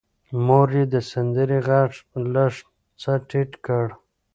مور 0.45 0.67
یې 0.77 0.83
د 0.93 0.95
سندرې 1.11 1.59
غږ 1.67 1.91
لږ 2.33 2.53
څه 3.01 3.11
ټیټ 3.29 3.51
کړ. 3.65 3.85